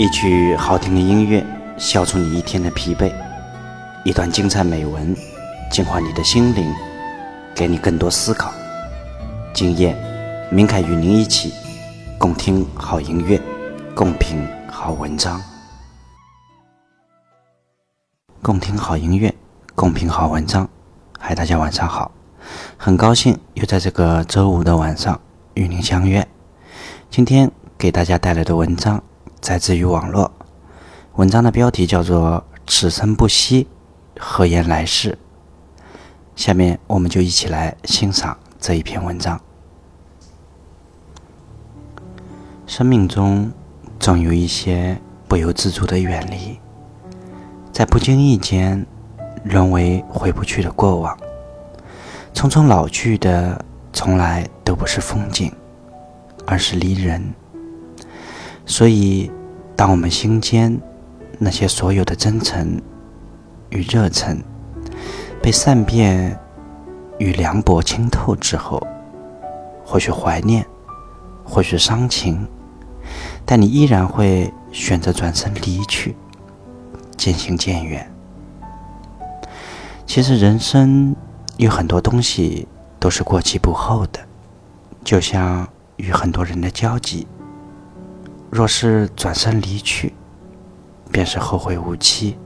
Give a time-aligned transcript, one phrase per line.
[0.00, 1.44] 一曲好听的音乐，
[1.76, 3.12] 消除你一天的疲惫；
[4.02, 5.14] 一段精彩美文，
[5.70, 6.74] 净化你的心灵，
[7.54, 8.50] 给你更多思考。
[9.52, 9.94] 今夜，
[10.50, 11.52] 明凯与您一起
[12.16, 13.38] 共听好音乐，
[13.94, 15.38] 共品好文章。
[18.40, 19.34] 共听好音乐，
[19.74, 20.66] 共品好文章。
[21.18, 22.10] 嗨，大家晚上好，
[22.78, 25.20] 很高兴又在这个周五的晚上
[25.52, 26.26] 与您相约。
[27.10, 29.02] 今天给大家带来的文章。
[29.48, 30.30] 来自于网络，
[31.16, 33.66] 文章的标题叫做“此生不息，
[34.16, 35.18] 何言来世”。
[36.36, 39.40] 下面我们就一起来欣赏这一篇文章。
[42.64, 43.50] 生命中
[43.98, 46.60] 总有一些不由自主的远离，
[47.72, 48.86] 在不经意间
[49.42, 51.18] 沦为回不去的过往。
[52.32, 55.52] 匆匆老去的，从来都不是风景，
[56.46, 57.34] 而是离人。
[58.64, 59.28] 所以。
[59.80, 60.78] 当我们心间
[61.38, 62.78] 那些所有的真诚
[63.70, 64.38] 与热忱
[65.42, 66.38] 被善变
[67.18, 68.78] 与凉薄清透之后，
[69.82, 70.66] 或许怀念，
[71.42, 72.46] 或许伤情，
[73.46, 76.14] 但你依然会选择转身离去，
[77.16, 78.06] 渐行渐远。
[80.04, 81.16] 其实人生
[81.56, 84.20] 有很多东西都是过期不候的，
[85.02, 87.26] 就像与很多人的交集。
[88.50, 90.12] 若是转身离去，
[91.12, 92.36] 便是后会无期。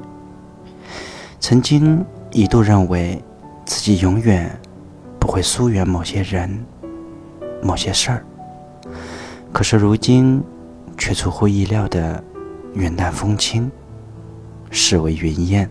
[1.41, 3.23] 曾经一度认为
[3.65, 4.51] 自己永远
[5.19, 6.65] 不会疏远某些人、
[7.63, 8.25] 某些事儿，
[9.51, 10.43] 可是如今
[10.99, 12.23] 却出乎意料的
[12.75, 13.71] 云淡风轻，
[14.71, 15.69] 视为云烟。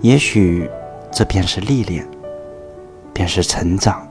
[0.00, 0.70] 也许
[1.12, 2.08] 这便是历练，
[3.12, 4.06] 便是成长。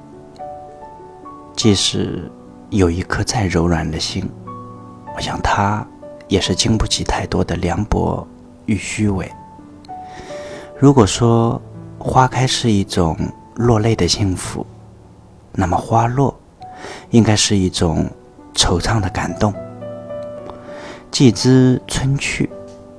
[1.56, 2.30] 即使
[2.70, 4.30] 有一颗再柔软的心。
[5.18, 5.84] 我想他
[6.28, 8.26] 也是经不起太多的凉薄
[8.68, 9.28] 与虚伪。
[10.78, 11.60] 如果说
[11.98, 13.18] 花开是一种
[13.56, 14.64] 落泪的幸福，
[15.54, 16.40] 那么花落
[17.10, 18.08] 应该是一种
[18.54, 19.52] 惆怅的感动。
[21.10, 22.48] 既知春去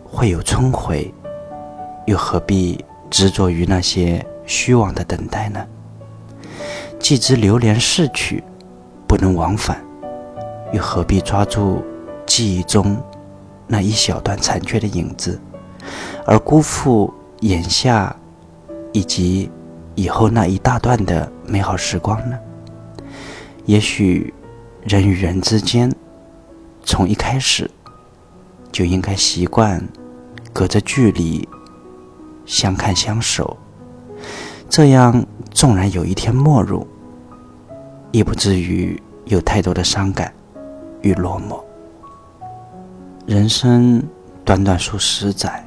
[0.04, 1.15] 会有春回，
[2.06, 5.65] 又何必执着于那些虚妄的等待呢？
[6.98, 8.42] 既知流连逝去
[9.06, 9.81] 不能往返，
[10.72, 11.81] 又何必抓住？
[12.28, 12.97] 记忆中
[13.66, 15.41] 那一小段残缺的影子，
[16.25, 18.15] 而辜负眼下
[18.93, 19.50] 以及
[19.94, 22.39] 以后那一大段的美好时光呢？
[23.65, 24.33] 也许
[24.84, 25.93] 人与人之间，
[26.84, 27.69] 从一开始
[28.71, 29.83] 就应该习惯
[30.53, 31.47] 隔着距离
[32.47, 33.56] 相看相守，
[34.69, 36.87] 这样纵然有一天陌入，
[38.12, 40.33] 也不至于有太多的伤感
[41.03, 41.62] 与落寞。
[43.28, 44.03] 人生
[44.43, 45.62] 短短数十载，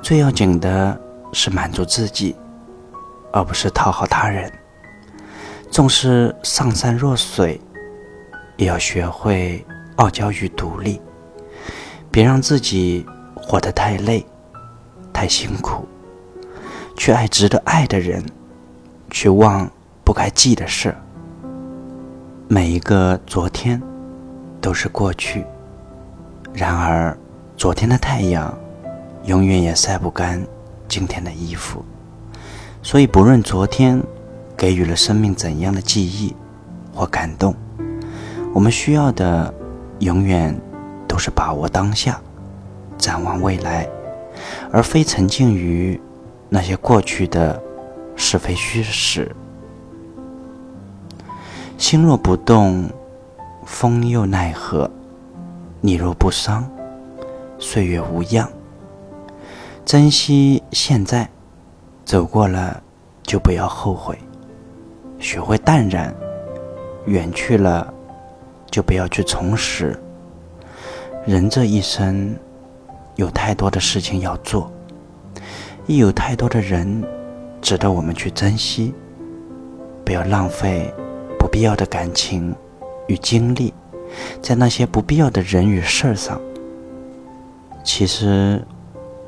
[0.00, 0.98] 最要紧的
[1.30, 2.34] 是满足自己，
[3.30, 4.50] 而不是讨好他人。
[5.70, 7.60] 纵是上善若水，
[8.56, 9.62] 也要学会
[9.96, 10.98] 傲娇与独立。
[12.10, 13.04] 别让自己
[13.34, 14.24] 活得太累、
[15.12, 15.86] 太辛苦，
[16.96, 18.24] 去爱值得爱的人，
[19.10, 19.70] 去忘
[20.02, 20.96] 不该记的事。
[22.48, 23.82] 每一个昨天，
[24.62, 25.44] 都是过去。
[26.58, 27.16] 然而，
[27.56, 28.52] 昨天的太阳，
[29.26, 30.44] 永远也晒不干
[30.88, 31.84] 今天的衣服。
[32.82, 34.02] 所以，不论昨天
[34.56, 36.34] 给予了生命怎样的记忆
[36.92, 37.54] 或感动，
[38.52, 39.54] 我们需要的，
[40.00, 40.52] 永远
[41.06, 42.20] 都是把握当下，
[42.98, 43.88] 展望未来，
[44.72, 46.00] 而非沉浸于
[46.48, 47.62] 那些过去的
[48.16, 49.30] 是非虚实。
[51.76, 52.90] 心若不动，
[53.64, 54.90] 风又奈何？
[55.80, 56.68] 你若不伤，
[57.58, 58.50] 岁月无恙。
[59.84, 61.28] 珍惜现在，
[62.04, 62.82] 走过了
[63.22, 64.18] 就不要后悔。
[65.20, 66.12] 学会淡然，
[67.06, 67.92] 远去了
[68.70, 69.96] 就不要去重拾。
[71.24, 72.36] 人这一生
[73.14, 74.70] 有太多的事情要做，
[75.86, 77.04] 亦有太多的人
[77.62, 78.92] 值得我们去珍惜。
[80.04, 80.92] 不要浪费
[81.38, 82.54] 不必要的感情
[83.06, 83.72] 与精力。
[84.42, 86.40] 在那些不必要的人与事儿上，
[87.84, 88.64] 其实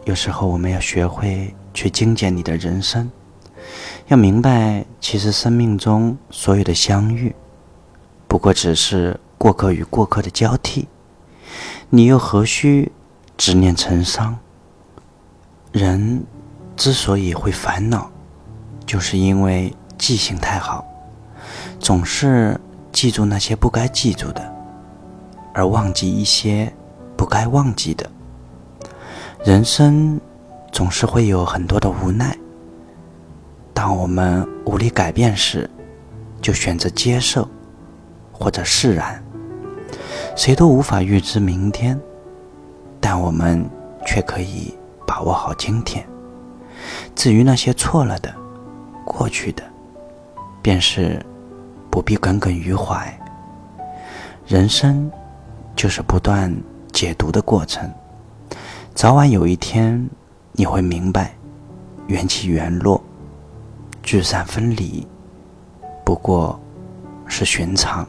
[0.05, 3.11] 有时候我们要学会去精简你的人生，
[4.09, 7.35] 要明白，其实生命中所有的相遇，
[8.27, 10.89] 不过只是过客与过客的交替，
[11.89, 12.91] 你又何须
[13.37, 14.39] 执念成伤？
[15.73, 16.25] 人
[16.77, 18.11] 之所以会烦恼，
[18.85, 20.85] 就是因为记性太好，
[21.79, 22.61] 总是
[22.91, 24.60] 记住那些不该记住的。
[25.53, 26.73] 而忘记一些
[27.17, 28.09] 不该忘记的。
[29.45, 30.21] 人生
[30.71, 32.37] 总是会有很多的无奈，
[33.73, 35.69] 当我们无力改变时，
[36.41, 37.49] 就选择接受
[38.33, 39.23] 或者释然。
[40.37, 41.99] 谁都无法预知明天，
[43.01, 43.69] 但我们
[44.07, 44.75] 却可以
[45.07, 46.07] 把握好今天。
[47.15, 48.33] 至于那些错了的、
[49.05, 49.63] 过去的，
[50.63, 51.25] 便是
[51.91, 53.13] 不必耿耿于怀。
[54.47, 55.11] 人生
[55.81, 56.55] 就是不断
[56.93, 57.91] 解读的过程。
[58.95, 60.11] 早晚有一天，
[60.53, 61.35] 你会明白，
[62.07, 63.03] 缘起缘落，
[64.03, 65.07] 聚散分离，
[66.05, 66.61] 不过
[67.27, 68.07] 是寻常，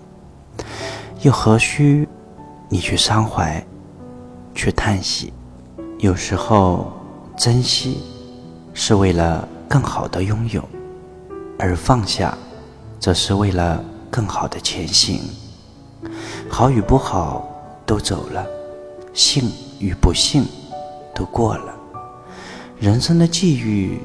[1.22, 2.06] 又何须
[2.68, 3.66] 你去伤怀，
[4.54, 5.32] 去叹息？
[6.00, 6.92] 有时候，
[7.38, 8.04] 珍惜
[8.74, 10.62] 是为了更好的拥有，
[11.58, 12.38] 而放下，
[13.00, 15.22] 则是为了更好的前行。
[16.50, 17.48] 好与不好
[17.92, 18.48] 都走了，
[19.14, 20.46] 幸与不幸。
[21.14, 21.76] 都过了，
[22.80, 24.00] 人生的际遇，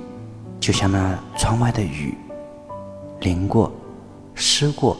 [0.59, 2.19] 就像那窗外的雨，
[3.21, 3.71] 淋过，
[4.35, 4.97] 湿过，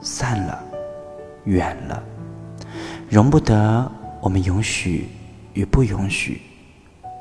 [0.00, 0.60] 散了，
[1.44, 2.02] 远了，
[3.08, 3.88] 容不得
[4.20, 5.08] 我们允许
[5.52, 6.42] 与不允许，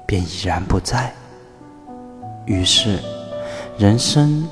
[0.07, 1.13] 便已然不在。
[2.47, 2.97] 于是，
[3.77, 4.47] 人生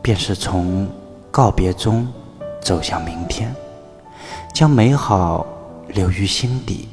[0.00, 0.88] 便是从
[1.30, 2.08] 告别中
[2.62, 3.54] 走向明天，
[4.54, 5.46] 将美好
[5.88, 6.88] 留于心底。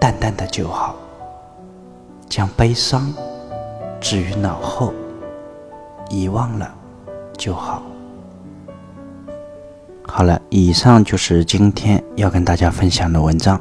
[0.00, 0.96] 淡淡的就好，
[2.28, 3.10] 将悲伤
[4.00, 4.92] 置于脑后，
[6.10, 6.74] 遗忘了
[7.38, 7.82] 就好。
[10.06, 13.58] 好了，以上就是今天要跟大家分享的文章。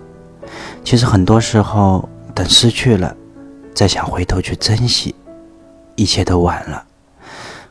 [0.84, 3.16] 其实很多时候，等失去了，
[3.74, 5.16] 再想回头去珍惜，
[5.96, 6.84] 一切都晚了。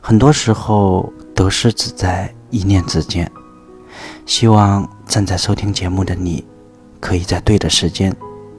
[0.01, 3.31] 很多时候，得失只在一念之间。
[4.25, 6.43] 希望正在收听节目的你，
[6.99, 8.11] 可以在对的时间。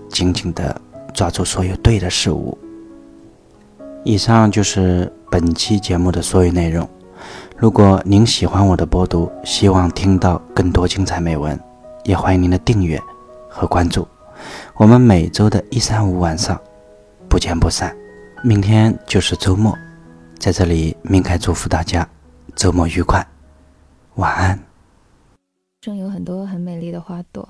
[0.08, 0.80] 紧紧的
[1.12, 2.56] 抓住所有对的事物。
[4.04, 6.88] 以上就是本期节目的所有内容。
[7.56, 11.58] 如果您喜欢我的播读，希望听到更多精彩美文，
[12.04, 13.02] 也欢迎您的订阅
[13.48, 14.06] 和关注。
[14.76, 16.56] 我们每周的一三五晚上
[17.28, 17.92] 不见不散。
[18.44, 19.76] 明天就是周末，
[20.38, 22.08] 在这里，明凯祝福大家
[22.54, 23.26] 周末愉快，
[24.14, 24.73] 晚安。
[25.84, 27.46] 生有很多很美丽的花朵。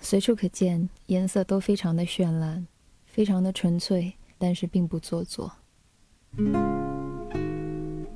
[0.00, 2.66] 随处可见，颜色都非常的绚烂，
[3.04, 5.52] 非常的纯粹，但是并不做作。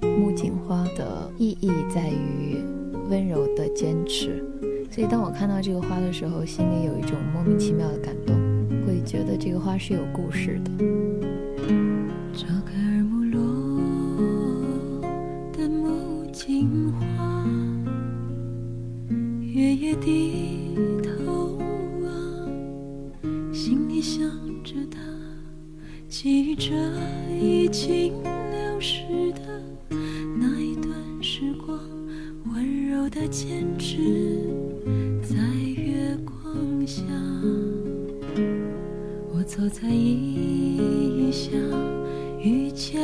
[0.03, 2.57] 木槿花的意义在于
[3.09, 4.45] 温柔的坚持，
[4.91, 8.35] 所以当我看到这个花的时候，心里有一种莫名其妙的感动，
[8.85, 11.10] 会觉得这个花是有故事的。
[20.01, 21.59] 低头
[22.05, 22.11] 啊，
[23.53, 24.01] 心里。
[24.01, 24.23] 想
[24.65, 24.99] 着他，
[26.09, 26.73] 记着
[27.39, 29.03] 已经流逝
[29.33, 29.63] 的
[30.39, 31.79] 那一段时光，
[32.51, 34.49] 温柔的坚持
[35.23, 35.37] 在
[35.77, 37.03] 月光下。
[39.35, 41.53] 我走在异乡，
[42.43, 43.00] 遇见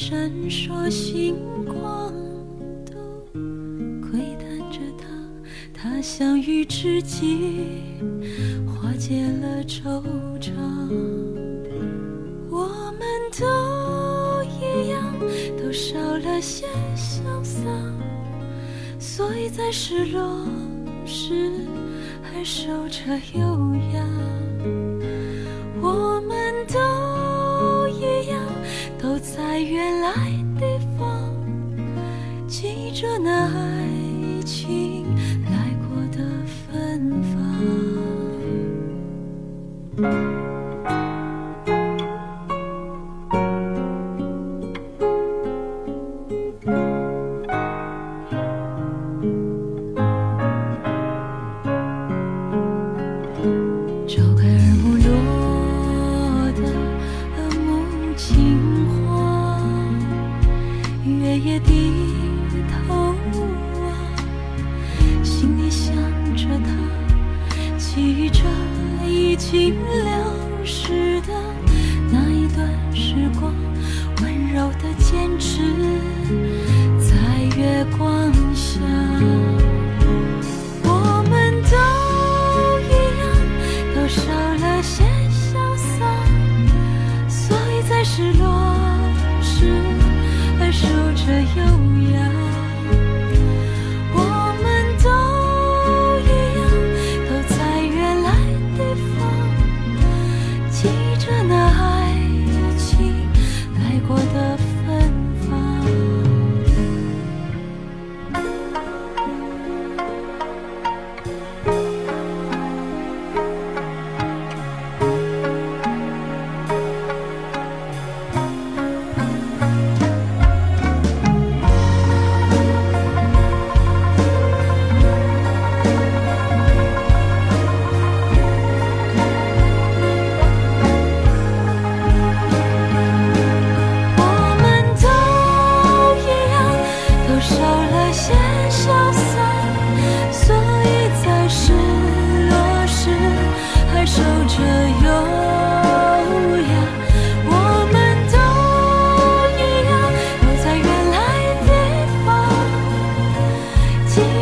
[0.00, 2.14] 闪烁星光，
[2.86, 2.94] 都
[4.00, 5.08] 窥探着他。
[5.74, 7.82] 他相遇知己，
[8.64, 10.00] 化解了惆
[10.38, 10.52] 怅。
[12.48, 13.00] 我们
[13.36, 13.44] 都
[14.44, 15.02] 一样，
[15.60, 16.64] 都少了些
[16.94, 17.68] 潇洒，
[19.00, 20.46] 所以在失落
[21.04, 21.50] 时
[22.22, 24.37] 还守着优雅。
[67.98, 68.44] 记着
[69.04, 71.34] 已经流逝的
[72.12, 73.52] 那一段时光，
[74.22, 75.62] 温柔的坚持
[77.00, 78.78] 在月光下。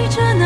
[0.09, 0.46] 着那